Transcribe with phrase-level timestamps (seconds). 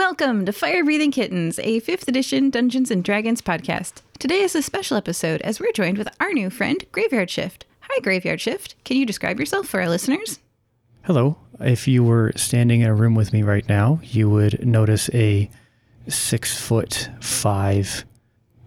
[0.00, 4.00] Welcome to Fire Breathing Kittens, a 5th edition Dungeons and Dragons podcast.
[4.18, 7.66] Today is a special episode as we're joined with our new friend, Graveyard Shift.
[7.80, 8.82] Hi, Graveyard Shift.
[8.84, 10.38] Can you describe yourself for our listeners?
[11.02, 11.36] Hello.
[11.60, 15.50] If you were standing in a room with me right now, you would notice a
[16.08, 18.06] six foot five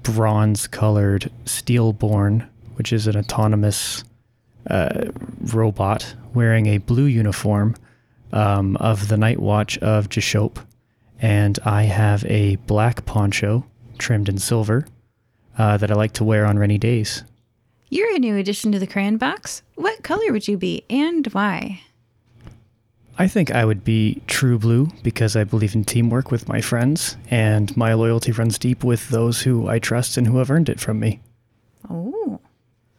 [0.04, 4.04] bronze colored steelborn, which is an autonomous
[4.70, 5.06] uh,
[5.52, 7.76] robot wearing a blue uniform
[8.32, 10.64] um, of the Night Watch of Jashope.
[11.22, 13.66] And I have a black poncho
[13.98, 14.86] trimmed in silver
[15.58, 17.24] uh, that I like to wear on rainy days.
[17.90, 19.62] You're a new addition to the Crayon Box.
[19.76, 21.82] What color would you be and why?
[23.18, 27.16] I think I would be true blue because I believe in teamwork with my friends,
[27.30, 30.80] and my loyalty runs deep with those who I trust and who have earned it
[30.80, 31.20] from me.
[31.88, 32.40] Oh.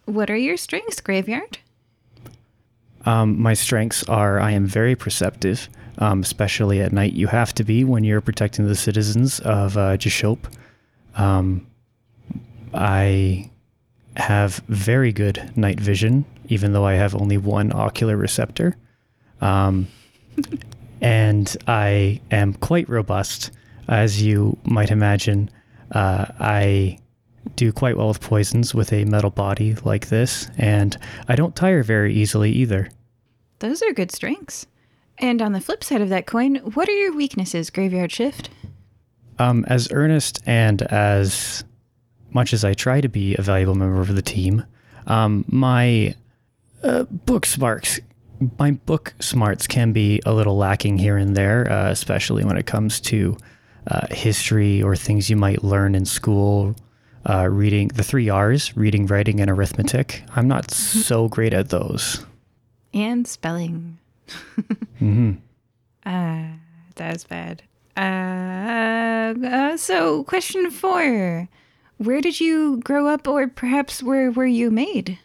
[0.04, 1.58] What are your strengths, Graveyard?
[3.04, 7.12] Um, my strengths are I am very perceptive, um, especially at night.
[7.12, 10.44] You have to be when you're protecting the citizens of uh, Jashope.
[11.16, 11.66] Um,
[12.72, 13.50] I
[14.16, 18.76] have very good night vision, even though I have only one ocular receptor.
[19.40, 19.88] Um,
[21.00, 23.50] and I am quite robust,
[23.88, 25.50] as you might imagine.
[25.92, 26.98] Uh, I
[27.56, 30.96] do quite well with poisons with a metal body like this, and
[31.28, 32.90] I don't tire very easily either.
[33.58, 34.66] Those are good strengths.
[35.18, 38.50] And on the flip side of that coin, what are your weaknesses, Graveyard Shift?
[39.38, 41.64] Um, as earnest and as
[42.30, 44.64] much as I try to be a valuable member of the team,
[45.06, 46.14] um, my
[46.82, 48.00] uh, book smarts,
[48.58, 52.66] my book smarts can be a little lacking here and there, uh, especially when it
[52.66, 53.36] comes to
[53.86, 56.74] uh, history or things you might learn in school.
[57.26, 60.22] Uh, reading the three R's, reading, writing, and arithmetic.
[60.36, 62.22] I'm not so great at those.
[62.92, 63.98] And spelling.
[64.98, 65.32] Hmm
[66.06, 66.48] Uh,
[66.96, 67.62] that was bad.
[67.96, 71.48] Uh, uh, so, question four.
[71.96, 75.18] Where did you grow up, or perhaps where were you made?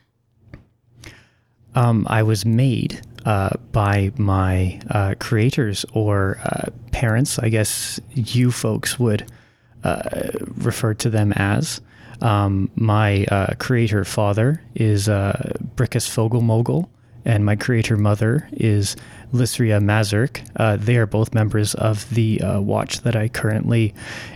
[1.75, 8.51] Um, I was made uh, by my uh, creators or uh, parents, I guess you
[8.51, 9.29] folks would
[9.83, 11.81] uh, refer to them as.
[12.21, 16.89] Um, my uh, creator father is uh, Brickus Fogelmogel,
[17.25, 18.95] and my creator mother is
[19.33, 20.47] Lysria Mazurk.
[20.55, 23.93] Uh, they are both members of the uh, watch that I currently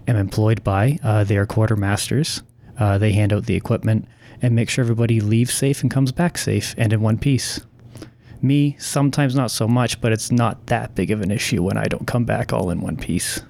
[0.07, 0.99] am employed by.
[1.03, 2.41] Uh, they are quartermasters.
[2.77, 4.07] Uh, they hand out the equipment
[4.41, 7.61] and make sure everybody leaves safe and comes back safe and in one piece.
[8.41, 11.85] Me, sometimes not so much, but it's not that big of an issue when I
[11.85, 13.41] don't come back all in one piece.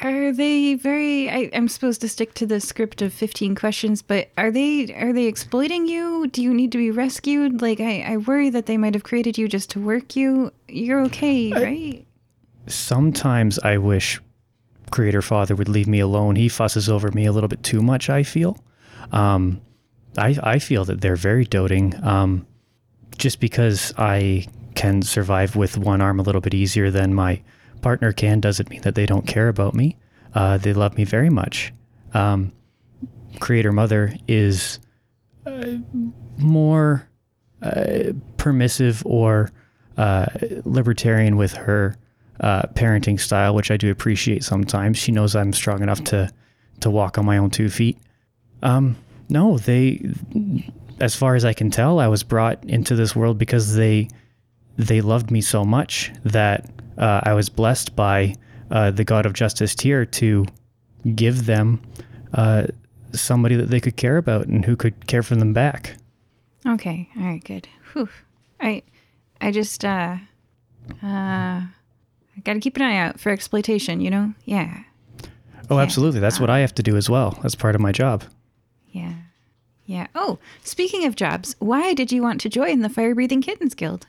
[0.00, 1.28] Are they very?
[1.28, 5.12] I, I'm supposed to stick to the script of 15 questions, but are they are
[5.12, 6.28] they exploiting you?
[6.28, 7.60] Do you need to be rescued?
[7.60, 10.52] Like I, I worry that they might have created you just to work you.
[10.68, 12.06] You're okay, right?
[12.66, 14.20] Sometimes I wish
[14.90, 16.36] Creator Father would leave me alone.
[16.36, 18.62] He fusses over me a little bit too much, I feel.
[19.12, 19.60] Um,
[20.16, 21.94] I, I feel that they're very doting.
[22.04, 22.46] Um,
[23.16, 27.42] just because I can survive with one arm a little bit easier than my
[27.78, 29.96] partner can doesn't mean that they don't care about me.
[30.34, 31.72] Uh, they love me very much.
[32.14, 32.52] Um,
[33.40, 34.78] Creator Mother is
[35.46, 35.76] uh,
[36.38, 37.08] more
[37.62, 39.50] uh, permissive or
[39.96, 40.26] uh,
[40.64, 41.96] libertarian with her
[42.40, 44.96] uh, parenting style, which I do appreciate sometimes.
[44.98, 46.32] She knows I'm strong enough to
[46.80, 47.98] to walk on my own two feet.
[48.62, 48.96] Um,
[49.28, 50.08] no, they,
[51.00, 54.08] as far as I can tell, I was brought into this world because they
[54.76, 58.34] they loved me so much that uh, I was blessed by
[58.70, 60.44] uh, the God of Justice Tyr to
[61.14, 61.80] give them
[62.34, 62.66] uh,
[63.12, 65.96] somebody that they could care about and who could care for them back.
[66.66, 67.66] Okay, all right, good.
[67.92, 68.08] Whew.
[68.60, 68.82] I,
[69.40, 70.16] I just uh,
[71.02, 71.68] uh, I
[72.44, 74.00] gotta keep an eye out for exploitation.
[74.00, 74.34] You know?
[74.44, 74.82] Yeah,
[75.70, 75.82] Oh, Yeah.
[75.82, 76.20] absolutely.
[76.20, 77.38] That's what I have to do as well.
[77.42, 78.24] That's part of my job.
[78.90, 79.14] yeah,
[79.86, 80.06] yeah.
[80.14, 84.06] Oh, speaking of jobs, why did you want to join the Fire Breathing Kittens Guild?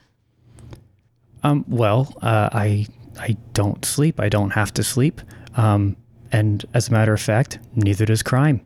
[1.43, 2.87] Um, well, uh, I
[3.19, 4.19] I don't sleep.
[4.19, 5.21] I don't have to sleep.
[5.55, 5.97] Um,
[6.31, 8.61] and as a matter of fact, neither does crime.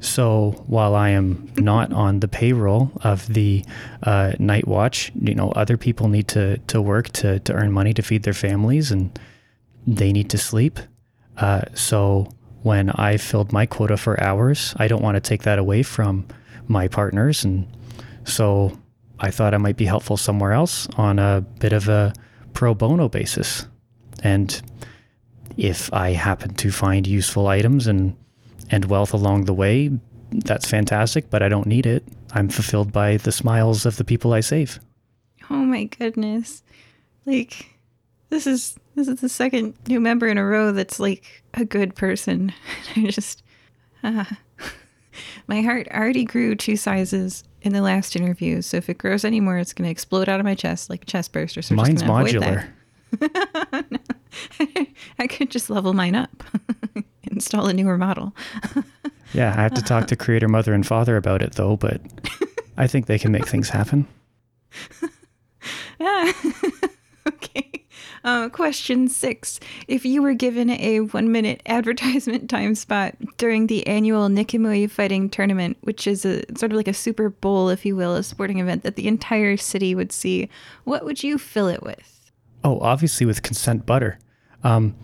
[0.00, 3.64] So while I am not on the payroll of the
[4.02, 7.94] uh, Night Watch, you know, other people need to to work to to earn money
[7.94, 9.18] to feed their families, and
[9.86, 10.78] they need to sleep.
[11.36, 12.28] Uh, so
[12.62, 16.26] when I filled my quota for hours, I don't want to take that away from
[16.66, 17.66] my partners, and
[18.24, 18.78] so
[19.20, 22.12] I thought I might be helpful somewhere else on a bit of a
[22.52, 23.66] pro bono basis.
[24.22, 24.60] And
[25.56, 28.16] if I happen to find useful items and
[28.70, 29.90] and wealth along the way,
[30.30, 32.02] that's fantastic, but I don't need it.
[32.32, 34.80] I'm fulfilled by the smiles of the people I save.
[35.50, 36.62] Oh my goodness.
[37.26, 37.66] Like
[38.30, 41.94] this is This is the second new member in a row that's like a good
[41.94, 42.52] person.
[42.96, 43.42] I just,
[44.02, 44.24] uh,
[45.46, 48.62] my heart already grew two sizes in the last interview.
[48.62, 51.06] So if it grows anymore, it's going to explode out of my chest like a
[51.06, 51.62] chest burster.
[51.62, 52.68] So we're Mine's just gonna avoid
[53.20, 53.98] modular.
[55.18, 56.44] I could just level mine up,
[57.24, 58.34] install a newer model.
[59.32, 62.00] Yeah, I have to talk to creator mother and father about it though, but
[62.76, 64.06] I think they can make things happen.
[66.00, 66.32] Ah,
[66.64, 66.68] okay.
[68.24, 69.60] Uh, question six.
[69.86, 75.28] If you were given a one minute advertisement time spot during the annual Nikimui Fighting
[75.28, 78.60] Tournament, which is a sort of like a Super Bowl, if you will, a sporting
[78.60, 80.48] event that the entire city would see,
[80.84, 82.32] what would you fill it with?
[82.64, 84.18] Oh, obviously with consent butter.
[84.62, 84.96] Um,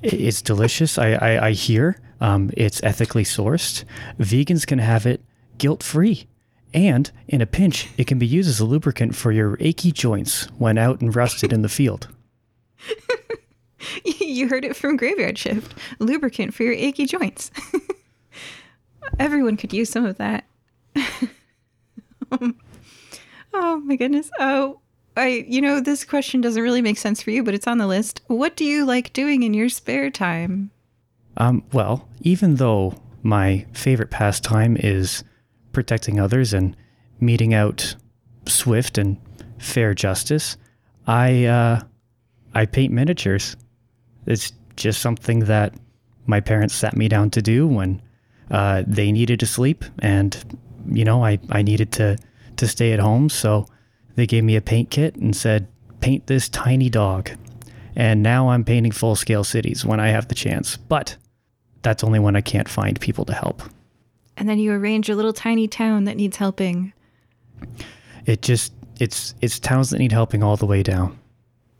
[0.00, 0.96] it's delicious.
[0.96, 3.84] I, I, I hear um, it's ethically sourced.
[4.20, 5.20] Vegans can have it
[5.58, 6.28] guilt free.
[6.72, 10.44] And in a pinch, it can be used as a lubricant for your achy joints
[10.56, 12.06] when out and rusted in the field.
[14.04, 17.50] you heard it from Graveyard Shift lubricant for your achy joints.
[19.18, 20.44] Everyone could use some of that.
[23.52, 24.30] oh my goodness.
[24.38, 24.80] Oh,
[25.16, 27.86] I you know this question doesn't really make sense for you, but it's on the
[27.86, 28.20] list.
[28.26, 30.70] What do you like doing in your spare time?
[31.36, 35.24] Um, well, even though my favorite pastime is
[35.72, 36.76] protecting others and
[37.20, 37.96] meting out
[38.46, 39.16] swift and
[39.58, 40.56] fair justice,
[41.06, 41.82] I uh,
[42.54, 43.56] I paint miniatures.
[44.26, 45.74] It's just something that
[46.26, 48.00] my parents sat me down to do when
[48.50, 50.58] uh, they needed to sleep, and
[50.90, 52.18] you know I, I needed to
[52.56, 53.66] to stay at home, so
[54.16, 55.68] they gave me a paint kit and said,
[56.00, 57.30] "Paint this tiny dog."
[57.96, 61.16] And now I'm painting full scale cities when I have the chance, but
[61.82, 63.62] that's only when I can't find people to help.
[64.36, 66.92] And then you arrange a little tiny town that needs helping.
[68.26, 71.18] It just it's it's towns that need helping all the way down.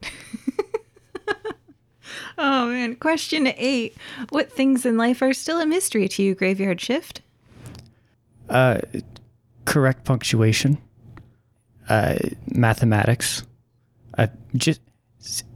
[2.42, 2.96] Oh man.
[2.96, 3.94] Question eight.
[4.30, 7.20] What things in life are still a mystery to you, Graveyard Shift?
[8.48, 8.80] Uh,
[9.66, 10.78] correct punctuation,
[11.90, 12.16] uh,
[12.46, 13.44] mathematics,
[14.16, 14.80] uh, just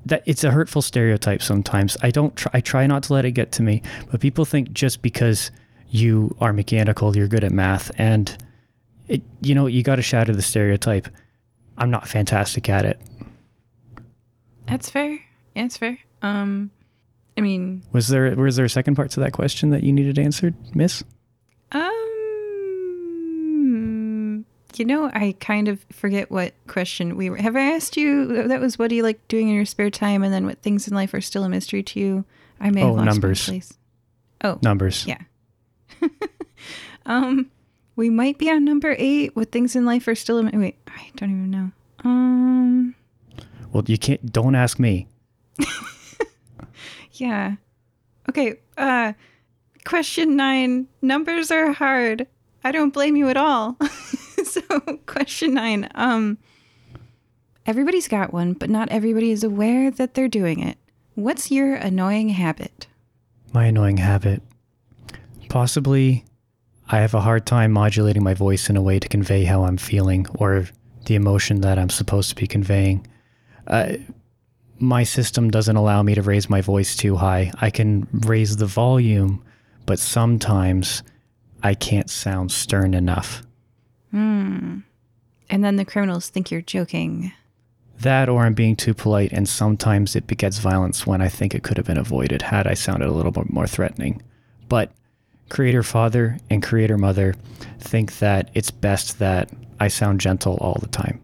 [0.04, 1.96] that it's a hurtful stereotype sometimes.
[2.02, 4.72] I don't try, I try not to let it get to me, but people think
[4.72, 5.50] just because
[5.88, 8.36] you are mechanical, you're good at math, and
[9.08, 11.08] it, you know you got to shatter the stereotype.
[11.78, 13.00] I'm not fantastic at it.
[14.66, 15.18] That's fair.
[15.54, 15.98] Yeah, that's fair.
[16.22, 16.70] Um,
[17.36, 20.18] I mean, Was there was there a second part to that question that you needed
[20.18, 21.02] answered, Miss?
[23.14, 24.44] um,
[24.76, 27.36] you know, I kind of forget what question we were.
[27.36, 28.46] Have I asked you?
[28.48, 30.88] That was what do you like doing in your spare time, and then what things
[30.88, 32.24] in life are still a mystery to you?
[32.60, 33.44] I may have Oh, lost my numbers.
[33.46, 33.72] place.
[34.42, 35.06] Oh, Numbers.
[35.06, 35.20] Yeah.
[37.06, 37.50] um,
[37.96, 39.34] we might be on number eight.
[39.36, 40.38] What things in life are still?
[40.38, 41.70] A, wait, I don't even know.
[42.04, 42.94] Um,
[43.72, 44.32] Well, you can't.
[44.32, 45.06] Don't ask me.
[47.12, 47.56] yeah.
[48.28, 48.56] Okay.
[48.76, 49.12] Uh,
[49.84, 50.88] question nine.
[51.02, 52.26] Numbers are hard.
[52.62, 53.76] I don't blame you at all.
[54.44, 54.62] so,
[55.06, 55.88] question nine.
[55.94, 56.38] Um,
[57.66, 60.78] everybody's got one, but not everybody is aware that they're doing it.
[61.14, 62.86] What's your annoying habit?
[63.52, 64.42] My annoying habit.
[65.48, 66.24] Possibly,
[66.88, 69.76] I have a hard time modulating my voice in a way to convey how I'm
[69.76, 70.66] feeling or
[71.06, 73.06] the emotion that I'm supposed to be conveying.
[73.66, 73.94] Uh,
[74.84, 77.52] my system doesn't allow me to raise my voice too high.
[77.60, 79.42] I can raise the volume,
[79.86, 81.02] but sometimes
[81.62, 83.42] I can't sound stern enough.
[84.10, 84.80] Hmm.
[85.50, 87.32] And then the criminals think you're joking.
[88.00, 91.62] That or I'm being too polite, and sometimes it begets violence when I think it
[91.62, 94.22] could have been avoided had I sounded a little bit more threatening.
[94.68, 94.92] But
[95.48, 97.34] Creator Father and Creator Mother
[97.78, 99.50] think that it's best that
[99.80, 101.20] I sound gentle all the time.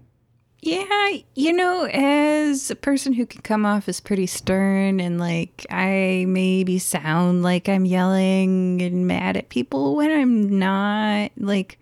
[0.62, 5.64] Yeah, you know, as a person who can come off as pretty stern and like
[5.70, 11.78] I maybe sound like I'm yelling and mad at people when I'm not, like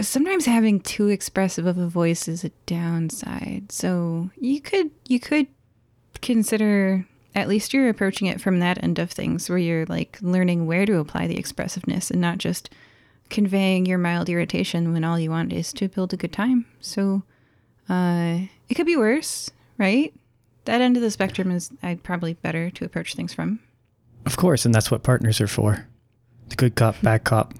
[0.00, 3.70] sometimes having too expressive of a voice is a downside.
[3.70, 5.46] So you could you could
[6.22, 10.66] consider at least you're approaching it from that end of things where you're like learning
[10.66, 12.70] where to apply the expressiveness and not just
[13.28, 16.64] conveying your mild irritation when all you want is to build a good time.
[16.80, 17.22] So
[17.88, 18.38] uh,
[18.68, 20.12] it could be worse, right?
[20.64, 23.60] That end of the spectrum is I'd probably better to approach things from.
[24.24, 25.86] Of course, and that's what partners are for.
[26.48, 27.54] The good cop, bad cop.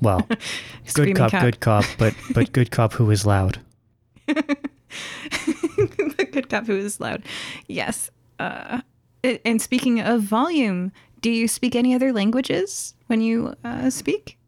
[0.00, 0.26] Well,
[0.94, 1.42] good cop, cop.
[1.42, 3.60] good cop, but but good cop who is loud.
[4.26, 7.22] the good cop who is loud.
[7.66, 8.10] Yes.
[8.38, 8.80] Uh,
[9.22, 14.38] and speaking of volume, do you speak any other languages when you uh, speak?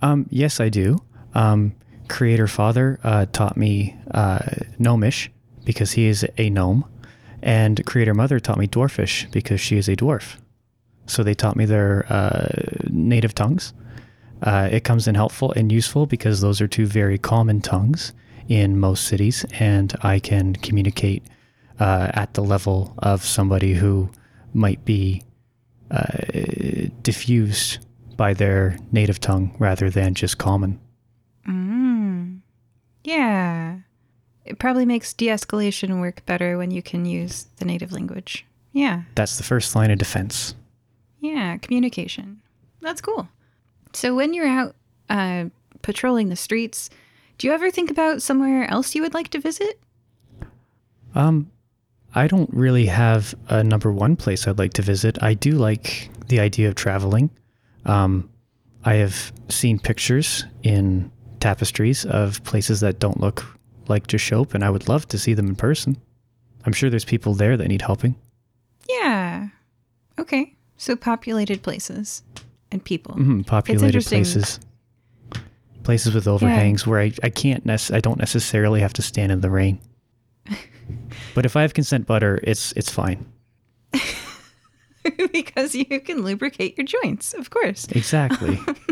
[0.00, 0.98] Um, yes, I do.
[1.34, 1.74] Um,
[2.12, 4.40] Creator Father uh, taught me uh,
[4.78, 5.30] Gnomish
[5.64, 6.84] because he is a gnome,
[7.42, 10.36] And Creator Mother taught me Dwarfish because she is a dwarf.
[11.06, 12.48] So they taught me their uh,
[12.90, 13.72] native tongues.
[14.42, 18.12] Uh, it comes in helpful and useful because those are two very common tongues
[18.46, 21.24] in most cities, and I can communicate
[21.80, 24.10] uh, at the level of somebody who
[24.52, 25.22] might be
[25.90, 26.04] uh,
[27.02, 27.78] diffused
[28.18, 30.78] by their native tongue rather than just common.
[33.04, 33.78] Yeah.
[34.44, 38.44] It probably makes de escalation work better when you can use the native language.
[38.72, 39.02] Yeah.
[39.14, 40.54] That's the first line of defense.
[41.20, 42.40] Yeah, communication.
[42.80, 43.28] That's cool.
[43.92, 44.74] So when you're out
[45.08, 45.46] uh,
[45.82, 46.90] patrolling the streets,
[47.38, 49.78] do you ever think about somewhere else you would like to visit?
[51.14, 51.50] Um,
[52.14, 55.22] I don't really have a number one place I'd like to visit.
[55.22, 57.30] I do like the idea of traveling.
[57.84, 58.30] Um,
[58.84, 61.10] I have seen pictures in
[61.42, 63.44] tapestries of places that don't look
[63.88, 65.96] like Jashope, and I would love to see them in person.
[66.64, 68.14] I'm sure there's people there that need helping.
[68.88, 69.48] Yeah.
[70.18, 70.54] Okay.
[70.76, 72.22] So populated places
[72.70, 73.14] and people.
[73.14, 74.60] hmm populated places.
[75.82, 79.40] Places with overhangs where I, I can't nec- I don't necessarily have to stand in
[79.40, 79.80] the rain.
[81.34, 83.26] but if I have consent butter, it's it's fine.
[85.32, 87.88] because you can lubricate your joints, of course.
[87.90, 88.60] Exactly.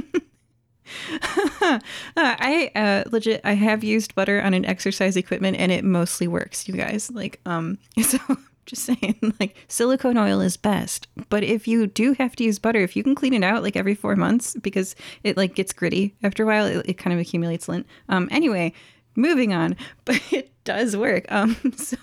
[1.62, 1.78] Uh,
[2.16, 6.66] I uh, legit I have used butter on an exercise equipment and it mostly works,
[6.66, 7.10] you guys.
[7.10, 8.18] Like um so
[8.66, 12.80] just saying like silicone oil is best, but if you do have to use butter,
[12.80, 16.14] if you can clean it out like every 4 months because it like gets gritty
[16.22, 17.86] after a while, it, it kind of accumulates lint.
[18.08, 18.72] Um anyway,
[19.14, 21.24] moving on, but it does work.
[21.30, 21.96] Um so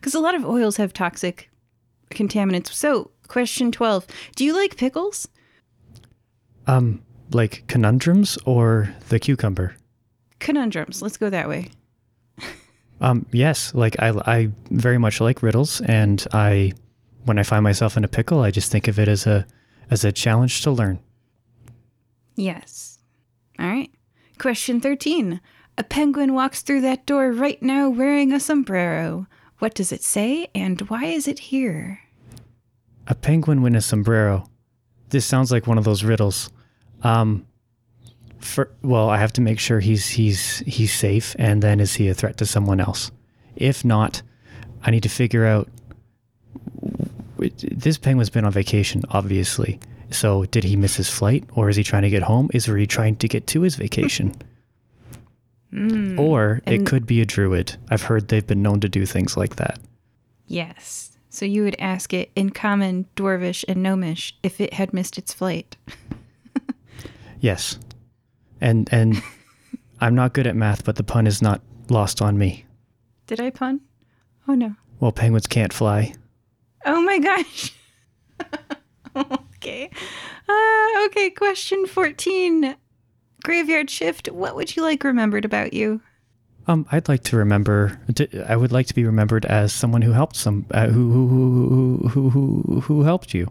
[0.00, 1.50] cuz a lot of oils have toxic
[2.10, 2.72] contaminants.
[2.72, 4.06] So, question 12,
[4.36, 5.28] do you like pickles?
[6.66, 9.76] um, like conundrums or the cucumber?
[10.38, 11.02] Conundrums.
[11.02, 11.70] Let's go that way.
[13.02, 16.74] Um, yes, like I, I very much like riddles, and I,
[17.24, 19.46] when I find myself in a pickle, I just think of it as a,
[19.90, 20.98] as a challenge to learn.
[22.36, 22.98] Yes.
[23.58, 23.90] All right.
[24.38, 25.40] Question 13.
[25.78, 29.26] A penguin walks through that door right now wearing a sombrero.
[29.60, 32.00] What does it say and why is it here?
[33.06, 34.48] A penguin with a sombrero.
[35.08, 36.50] This sounds like one of those riddles.
[37.02, 37.46] Um,
[38.38, 42.08] for well, I have to make sure he's he's he's safe, and then is he
[42.08, 43.10] a threat to someone else?
[43.56, 44.22] If not,
[44.82, 45.68] I need to figure out.
[47.38, 49.80] This penguin's been on vacation, obviously.
[50.10, 52.50] So, did he miss his flight, or is he trying to get home?
[52.52, 54.34] Is he trying to get to his vacation?
[56.18, 57.76] Or it could be a druid.
[57.90, 59.78] I've heard they've been known to do things like that.
[60.46, 61.16] Yes.
[61.28, 65.32] So you would ask it in common, dwarvish, and gnomish if it had missed its
[65.32, 65.76] flight.
[67.40, 67.78] Yes.
[68.60, 69.22] And and
[70.00, 72.64] I'm not good at math, but the pun is not lost on me.
[73.26, 73.80] Did I pun?
[74.48, 74.74] Oh no.
[75.00, 76.14] Well, penguins can't fly.
[76.84, 77.72] Oh my gosh.
[79.16, 79.90] okay.
[80.48, 82.76] Uh, okay, question 14.
[83.42, 84.28] Graveyard shift.
[84.30, 86.00] What would you like remembered about you?
[86.66, 87.98] Um, I'd like to remember.
[88.46, 92.08] I would like to be remembered as someone who helped some, uh, who, who who
[92.08, 93.50] who who who helped you.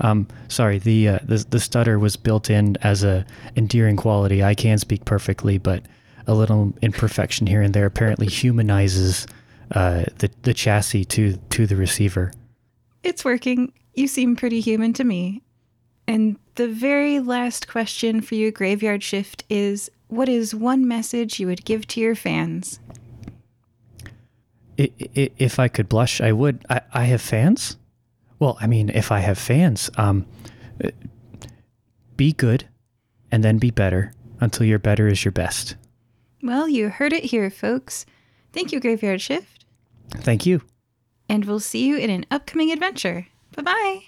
[0.00, 3.26] Um, sorry, the, uh, the the stutter was built in as a
[3.56, 4.44] endearing quality.
[4.44, 5.82] I can speak perfectly, but
[6.26, 9.26] a little imperfection here and there apparently humanizes
[9.72, 12.32] uh, the the chassis to to the receiver.
[13.02, 13.72] It's working.
[13.94, 15.42] You seem pretty human to me.
[16.06, 21.46] And the very last question for you, Graveyard Shift, is what is one message you
[21.46, 22.80] would give to your fans?
[24.78, 26.64] I, I, if I could blush, I would.
[26.70, 27.76] I, I have fans.
[28.38, 30.26] Well, I mean, if I have fans, um,
[32.16, 32.68] be good,
[33.30, 35.76] and then be better until your better is your best.
[36.42, 38.06] Well, you heard it here, folks.
[38.52, 39.64] Thank you, Graveyard Shift.
[40.10, 40.62] Thank you.
[41.28, 43.26] And we'll see you in an upcoming adventure.
[43.54, 44.00] Bye bye.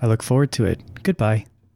[0.00, 1.02] I look forward to it.
[1.02, 1.46] Goodbye.